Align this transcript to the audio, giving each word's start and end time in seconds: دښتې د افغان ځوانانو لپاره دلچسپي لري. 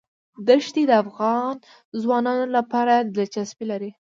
دښتې 0.47 0.83
د 0.87 0.91
افغان 1.03 1.53
ځوانانو 2.01 2.45
لپاره 2.57 2.93
دلچسپي 3.15 3.65
لري. 3.71 3.91